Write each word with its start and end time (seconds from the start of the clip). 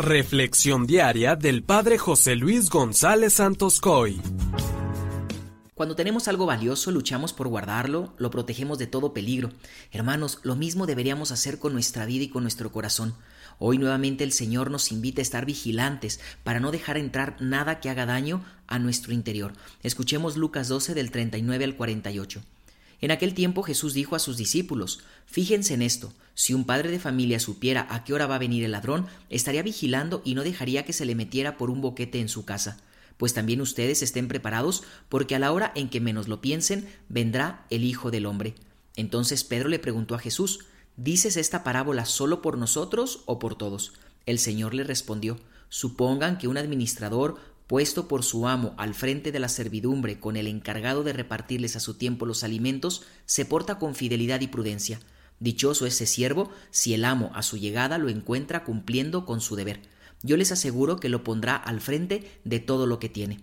Reflexión 0.00 0.86
diaria 0.86 1.36
del 1.36 1.62
Padre 1.62 1.98
José 1.98 2.34
Luis 2.34 2.70
González 2.70 3.34
Santos 3.34 3.80
Coy. 3.80 4.18
Cuando 5.74 5.94
tenemos 5.94 6.26
algo 6.26 6.46
valioso, 6.46 6.90
luchamos 6.90 7.34
por 7.34 7.48
guardarlo, 7.48 8.14
lo 8.16 8.30
protegemos 8.30 8.78
de 8.78 8.86
todo 8.86 9.12
peligro. 9.12 9.50
Hermanos, 9.92 10.38
lo 10.42 10.56
mismo 10.56 10.86
deberíamos 10.86 11.32
hacer 11.32 11.58
con 11.58 11.74
nuestra 11.74 12.06
vida 12.06 12.24
y 12.24 12.28
con 12.30 12.44
nuestro 12.44 12.72
corazón. 12.72 13.14
Hoy 13.58 13.76
nuevamente 13.76 14.24
el 14.24 14.32
Señor 14.32 14.70
nos 14.70 14.90
invita 14.90 15.20
a 15.20 15.22
estar 15.22 15.44
vigilantes 15.44 16.18
para 16.44 16.60
no 16.60 16.70
dejar 16.72 16.96
entrar 16.96 17.36
nada 17.38 17.80
que 17.80 17.90
haga 17.90 18.06
daño 18.06 18.42
a 18.68 18.78
nuestro 18.78 19.12
interior. 19.12 19.52
Escuchemos 19.82 20.38
Lucas 20.38 20.68
12 20.68 20.94
del 20.94 21.10
39 21.10 21.64
al 21.64 21.76
48. 21.76 22.40
En 23.02 23.10
aquel 23.10 23.34
tiempo 23.34 23.62
Jesús 23.62 23.92
dijo 23.92 24.16
a 24.16 24.18
sus 24.18 24.38
discípulos, 24.38 25.00
Fíjense 25.26 25.74
en 25.74 25.82
esto, 25.82 26.12
si 26.40 26.54
un 26.54 26.64
padre 26.64 26.90
de 26.90 26.98
familia 26.98 27.38
supiera 27.38 27.86
a 27.90 28.02
qué 28.02 28.14
hora 28.14 28.26
va 28.26 28.36
a 28.36 28.38
venir 28.38 28.64
el 28.64 28.72
ladrón, 28.72 29.06
estaría 29.28 29.62
vigilando 29.62 30.22
y 30.24 30.34
no 30.34 30.42
dejaría 30.42 30.86
que 30.86 30.94
se 30.94 31.04
le 31.04 31.14
metiera 31.14 31.58
por 31.58 31.68
un 31.68 31.82
boquete 31.82 32.18
en 32.18 32.30
su 32.30 32.46
casa. 32.46 32.78
Pues 33.18 33.34
también 33.34 33.60
ustedes 33.60 34.00
estén 34.00 34.26
preparados, 34.26 34.82
porque 35.10 35.34
a 35.34 35.38
la 35.38 35.52
hora 35.52 35.70
en 35.74 35.90
que 35.90 36.00
menos 36.00 36.28
lo 36.28 36.40
piensen, 36.40 36.88
vendrá 37.10 37.66
el 37.68 37.84
Hijo 37.84 38.10
del 38.10 38.24
Hombre. 38.24 38.54
Entonces 38.96 39.44
Pedro 39.44 39.68
le 39.68 39.78
preguntó 39.78 40.14
a 40.14 40.18
Jesús, 40.18 40.60
¿Dices 40.96 41.36
esta 41.36 41.62
parábola 41.62 42.06
solo 42.06 42.40
por 42.40 42.56
nosotros 42.56 43.20
o 43.26 43.38
por 43.38 43.54
todos? 43.54 43.92
El 44.24 44.38
Señor 44.38 44.72
le 44.72 44.84
respondió, 44.84 45.38
Supongan 45.68 46.38
que 46.38 46.48
un 46.48 46.56
administrador 46.56 47.36
puesto 47.66 48.08
por 48.08 48.24
su 48.24 48.48
amo 48.48 48.72
al 48.78 48.94
frente 48.94 49.30
de 49.30 49.40
la 49.40 49.50
servidumbre 49.50 50.18
con 50.18 50.38
el 50.38 50.46
encargado 50.46 51.04
de 51.04 51.12
repartirles 51.12 51.76
a 51.76 51.80
su 51.80 51.98
tiempo 51.98 52.24
los 52.24 52.44
alimentos, 52.44 53.02
se 53.26 53.44
porta 53.44 53.78
con 53.78 53.94
fidelidad 53.94 54.40
y 54.40 54.46
prudencia. 54.46 55.00
Dichoso 55.40 55.86
ese 55.86 56.06
siervo 56.06 56.50
si 56.70 56.94
el 56.94 57.04
amo 57.04 57.32
a 57.34 57.42
su 57.42 57.56
llegada 57.56 57.98
lo 57.98 58.08
encuentra 58.08 58.62
cumpliendo 58.62 59.26
con 59.26 59.40
su 59.40 59.56
deber. 59.56 59.82
Yo 60.22 60.36
les 60.36 60.52
aseguro 60.52 61.00
que 61.00 61.08
lo 61.08 61.24
pondrá 61.24 61.56
al 61.56 61.80
frente 61.80 62.40
de 62.44 62.60
todo 62.60 62.86
lo 62.86 62.98
que 62.98 63.08
tiene. 63.08 63.40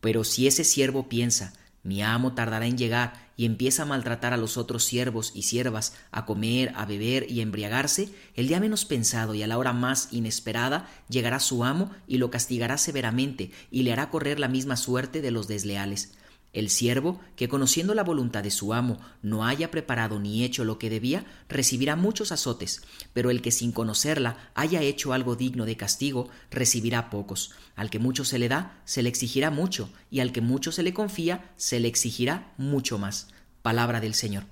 Pero 0.00 0.24
si 0.24 0.46
ese 0.46 0.62
siervo 0.62 1.08
piensa 1.08 1.54
mi 1.84 2.00
amo 2.00 2.32
tardará 2.34 2.66
en 2.66 2.78
llegar 2.78 3.32
y 3.36 3.44
empieza 3.44 3.82
a 3.82 3.86
maltratar 3.86 4.32
a 4.32 4.36
los 4.36 4.56
otros 4.56 4.84
siervos 4.84 5.32
y 5.34 5.42
siervas, 5.42 5.94
a 6.12 6.26
comer, 6.26 6.72
a 6.76 6.86
beber 6.86 7.28
y 7.28 7.40
a 7.40 7.42
embriagarse, 7.42 8.10
el 8.34 8.46
día 8.46 8.60
menos 8.60 8.84
pensado 8.84 9.34
y 9.34 9.42
a 9.42 9.48
la 9.48 9.58
hora 9.58 9.72
más 9.72 10.08
inesperada 10.12 10.88
llegará 11.08 11.40
su 11.40 11.64
amo 11.64 11.90
y 12.06 12.18
lo 12.18 12.30
castigará 12.30 12.78
severamente 12.78 13.50
y 13.72 13.82
le 13.82 13.92
hará 13.92 14.10
correr 14.10 14.38
la 14.38 14.46
misma 14.46 14.76
suerte 14.76 15.22
de 15.22 15.32
los 15.32 15.48
desleales. 15.48 16.12
El 16.52 16.68
siervo, 16.68 17.18
que 17.34 17.48
conociendo 17.48 17.94
la 17.94 18.04
voluntad 18.04 18.42
de 18.42 18.50
su 18.50 18.74
amo 18.74 18.98
no 19.22 19.46
haya 19.46 19.70
preparado 19.70 20.20
ni 20.20 20.44
hecho 20.44 20.64
lo 20.64 20.78
que 20.78 20.90
debía, 20.90 21.24
recibirá 21.48 21.96
muchos 21.96 22.30
azotes, 22.30 22.82
pero 23.14 23.30
el 23.30 23.40
que 23.40 23.50
sin 23.50 23.72
conocerla 23.72 24.50
haya 24.54 24.82
hecho 24.82 25.14
algo 25.14 25.34
digno 25.34 25.64
de 25.64 25.78
castigo, 25.78 26.28
recibirá 26.50 27.08
pocos. 27.08 27.52
Al 27.74 27.88
que 27.88 27.98
mucho 27.98 28.26
se 28.26 28.38
le 28.38 28.48
da, 28.48 28.82
se 28.84 29.02
le 29.02 29.08
exigirá 29.08 29.50
mucho, 29.50 29.88
y 30.10 30.20
al 30.20 30.32
que 30.32 30.42
mucho 30.42 30.72
se 30.72 30.82
le 30.82 30.92
confía, 30.92 31.52
se 31.56 31.80
le 31.80 31.88
exigirá 31.88 32.52
mucho 32.58 32.98
más. 32.98 33.28
Palabra 33.62 34.00
del 34.02 34.12
Señor. 34.12 34.44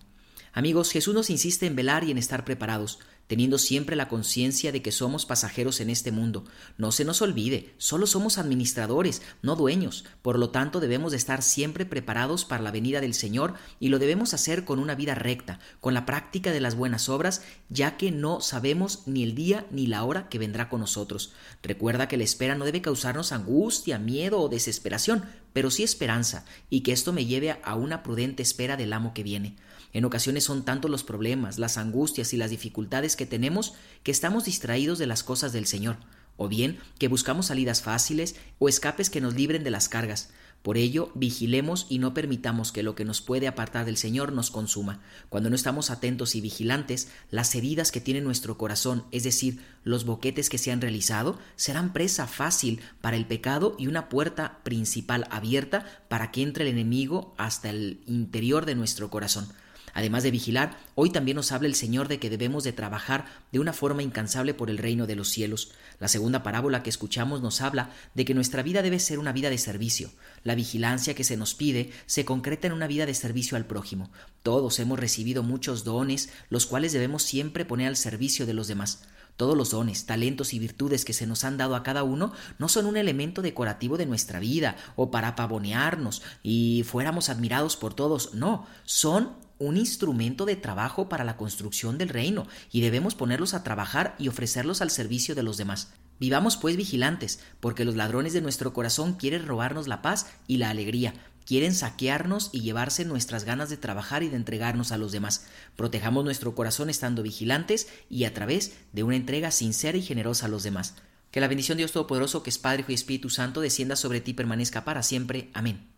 Amigos, 0.55 0.91
Jesús 0.91 1.15
nos 1.15 1.29
insiste 1.29 1.67
en 1.67 1.77
velar 1.77 2.05
y 2.05 2.11
en 2.11 2.19
estar 2.19 2.47
preparados 2.47 2.99
teniendo 3.31 3.59
siempre 3.59 3.95
la 3.95 4.09
conciencia 4.09 4.73
de 4.73 4.83
que 4.83 4.91
somos 4.91 5.25
pasajeros 5.25 5.79
en 5.79 5.89
este 5.89 6.11
mundo. 6.11 6.45
No 6.79 6.91
se 6.91 7.05
nos 7.05 7.23
olvide, 7.23 7.73
solo 7.79 8.09
somos 8.09 8.39
administradores, 8.39 9.23
no 9.41 9.55
dueños, 9.55 10.05
por 10.21 10.37
lo 10.37 10.51
tanto 10.51 10.81
debemos 10.81 11.13
de 11.13 11.19
estar 11.19 11.41
siempre 11.45 11.87
preparados 11.87 12.45
para 12.45 12.65
la 12.65 12.73
venida 12.73 13.01
del 13.01 13.15
Señor 13.15 13.55
y 13.79 13.91
lo 13.91 14.01
debemos 14.01 14.35
hacer 14.35 14.65
con 14.65 14.81
una 14.81 14.97
vida 14.97 15.15
recta, 15.15 15.61
con 15.81 15.95
la 15.95 16.07
práctica 16.07 16.51
de 16.51 16.59
las 16.59 16.75
buenas 16.75 17.09
obras, 17.09 17.43
ya 17.69 17.97
que 17.97 18.11
no 18.11 18.41
sabemos 18.41 19.07
ni 19.07 19.23
el 19.23 19.37
día 19.37 19.65
ni 19.71 19.87
la 19.87 20.03
hora 20.03 20.29
que 20.29 20.41
vendrá 20.41 20.69
con 20.69 20.81
nosotros. 20.81 21.33
Recuerda 21.63 22.09
que 22.09 22.17
la 22.17 22.25
espera 22.25 22.57
no 22.57 22.65
debe 22.65 22.83
causarnos 22.83 23.31
angustia, 23.31 24.01
miedo 24.01 24.41
o 24.41 24.49
desesperación, 24.49 25.23
pero 25.53 25.71
sí 25.71 25.85
esperanza, 25.85 26.45
y 26.69 26.81
que 26.81 26.91
esto 26.91 27.13
me 27.13 27.27
lleve 27.27 27.61
a 27.63 27.77
una 27.77 28.03
prudente 28.03 28.43
espera 28.43 28.77
del 28.77 28.93
amo 28.93 29.15
que 29.15 29.23
viene. 29.23 29.55
En 29.93 30.05
ocasiones 30.05 30.45
son 30.45 30.65
tantos 30.65 30.91
los 30.91 31.03
problemas, 31.03 31.59
las 31.59 31.77
angustias 31.77 32.33
y 32.33 32.37
las 32.37 32.51
dificultades 32.51 33.17
que 33.21 33.27
tenemos 33.27 33.75
que 34.03 34.13
estamos 34.13 34.47
distraídos 34.47 34.99
de 34.99 35.07
las 35.07 35.23
cosas 35.23 35.53
del 35.53 35.67
Señor, 35.67 35.99
o 36.39 36.49
bien 36.49 36.79
que 36.99 37.07
buscamos 37.07 37.49
salidas 37.49 37.83
fáciles 37.83 38.35
o 38.59 38.67
escapes 38.67 39.11
que 39.11 39.21
nos 39.21 39.35
libren 39.35 39.63
de 39.63 39.71
las 39.71 39.91
cargas. 39.91 40.31
Por 40.63 40.79
ello, 40.79 41.13
vigilemos 41.15 41.85
y 41.91 41.99
no 41.99 42.15
permitamos 42.15 42.73
que 42.73 42.83
lo 42.83 42.95
que 42.95 43.05
nos 43.05 43.21
puede 43.21 43.47
apartar 43.47 43.85
del 43.85 43.99
Señor 43.99 44.33
nos 44.33 44.51
consuma. 44.51 45.03
Cuando 45.29 45.51
no 45.51 45.57
estamos 45.57 45.91
atentos 45.91 46.35
y 46.35 46.41
vigilantes, 46.41 47.09
las 47.31 47.55
heridas 47.55 47.93
que 47.93 48.01
tiene 48.01 48.23
nuestro 48.23 48.57
corazón, 48.57 49.05
es 49.11 49.25
decir, 49.25 49.61
los 49.85 50.07
boquetes 50.07 50.49
que 50.49 50.57
se 50.57 50.73
han 50.73 50.81
realizado, 50.81 51.39
serán 51.57 51.93
presa 51.93 52.27
fácil 52.27 52.81
para 53.03 53.19
el 53.19 53.27
pecado 53.27 53.77
y 53.79 53.87
una 53.87 54.09
puerta 54.09 54.61
principal 54.63 55.27
abierta 55.31 55.85
para 56.09 56.31
que 56.31 56.41
entre 56.41 56.65
el 56.65 56.71
enemigo 56.71 57.35
hasta 57.37 57.69
el 57.69 58.01
interior 58.07 58.65
de 58.65 58.77
nuestro 58.77 59.11
corazón. 59.11 59.47
Además 59.95 60.23
de 60.23 60.31
vigilar, 60.31 60.79
hoy 60.95 61.11
también 61.11 61.37
nos 61.37 61.53
habla 61.53 61.69
el 61.69 61.75
Señor 61.75 62.09
de 62.09 62.19
que 62.19 62.31
debemos 62.31 62.65
de 62.65 62.73
trabajar 62.73 63.27
de 63.53 63.59
una 63.59 63.73
forma 63.73 64.03
incansable 64.03 64.55
por 64.55 64.71
el 64.71 64.79
reino 64.79 65.07
de 65.07 65.17
los 65.17 65.29
cielos. 65.29 65.73
La 65.99 66.09
segunda 66.09 66.43
parábola 66.43 66.83
que 66.83 66.91
escuchamos 66.91 67.43
nos 67.43 67.61
habla 67.61 67.91
de 68.15 68.25
que 68.25 68.35
nuestra 68.35 68.63
vida 68.63 68.83
debe 68.83 68.99
ser 68.99 69.19
una 69.19 69.33
vida 69.33 69.51
de 69.51 69.59
servicio. 69.59 70.11
La 70.45 70.55
vigilancia 70.55 71.15
que 71.15 71.25
se 71.25 71.37
nos 71.37 71.55
pide 71.55 71.91
se 72.07 72.25
concreta 72.25 72.67
en 72.67 72.73
una 72.73 72.87
vida 72.87 73.07
de 73.07 73.15
servicio 73.15 73.57
al 73.57 73.67
prójimo. 73.67 74.11
Todos 74.43 74.79
hemos 74.79 74.99
recibido 74.99 75.43
muchos 75.43 75.85
dones, 75.85 76.31
los 76.49 76.67
cuales 76.67 76.93
debemos 76.93 77.23
siempre 77.23 77.65
poner 77.65 77.89
al 77.89 77.97
servicio 77.97 78.47
de 78.47 78.55
los 78.55 78.69
demás. 78.69 79.03
Todos 79.37 79.57
los 79.57 79.71
dones, 79.71 80.05
talentos 80.05 80.53
y 80.53 80.59
virtudes 80.59 81.07
que 81.07 81.15
se 81.15 81.27
nos 81.27 81.45
han 81.45 81.57
dado 81.57 81.75
a 81.75 81.83
cada 81.83 82.03
uno 82.03 82.33
no 82.59 82.69
son 82.69 82.85
un 82.85 82.99
elemento 82.99 83.41
decorativo 83.41 83.97
de 83.97 84.05
nuestra 84.05 84.39
vida 84.39 84.77
o 84.97 85.11
para 85.11 85.35
pavonearnos 85.35 86.21
y 86.43 86.85
fuéramos 86.87 87.31
admirados 87.31 87.77
por 87.79 87.95
todos, 87.95 88.35
no, 88.35 88.67
son 88.85 89.33
un 89.61 89.77
instrumento 89.77 90.47
de 90.47 90.57
trabajo 90.57 91.09
para 91.09 91.23
la 91.23 91.37
construcción 91.37 91.99
del 91.99 92.09
reino 92.09 92.49
y 92.73 92.81
debemos 92.81 93.15
ponerlos 93.15 93.55
a 93.55 93.63
trabajar 93.63 94.17
y 94.19 94.29
ofrecerlos 94.29 94.81
al 94.81 94.91
servicio 94.91 95.35
de 95.35 95.45
los 95.45 95.57
demás. 95.57 95.93
Vivamos 96.19 96.57
pues 96.57 96.77
vigilantes, 96.77 97.41
porque 97.61 97.85
los 97.85 97.95
ladrones 97.95 98.33
de 98.33 98.41
nuestro 98.41 98.73
corazón 98.73 99.15
quieren 99.15 99.47
robarnos 99.47 99.87
la 99.87 100.03
paz 100.03 100.27
y 100.47 100.57
la 100.57 100.71
alegría, 100.71 101.15
quieren 101.47 101.75
saquearnos 101.75 102.51
y 102.53 102.61
llevarse 102.61 103.05
nuestras 103.05 103.45
ganas 103.45 103.71
de 103.71 103.77
trabajar 103.77 104.23
y 104.23 104.29
de 104.29 104.37
entregarnos 104.37 104.93
a 104.93 104.99
los 104.99 105.13
demás. 105.13 105.47
Protejamos 105.77 106.25
nuestro 106.25 106.55
corazón 106.55 106.91
estando 106.91 107.23
vigilantes 107.23 107.89
y 108.09 108.25
a 108.25 108.35
través 108.35 108.77
de 108.93 109.03
una 109.03 109.17
entrega 109.17 109.51
sincera 109.51 109.99
y 109.99 110.03
generosa 110.03 110.47
a 110.47 110.51
los 110.51 110.63
demás. 110.63 110.95
Que 111.31 111.41
la 111.41 111.49
bendición 111.49 111.77
de 111.77 111.83
Dios 111.83 111.93
Todopoderoso, 111.93 112.43
que 112.43 112.51
es 112.51 112.59
Padre, 112.59 112.85
y 112.89 112.95
Espíritu 112.95 113.31
Santo, 113.31 113.61
descienda 113.61 113.97
sobre 113.97 114.21
ti 114.21 114.33
y 114.33 114.35
permanezca 114.35 114.85
para 114.85 115.03
siempre. 115.03 115.51
Amén. 115.55 115.87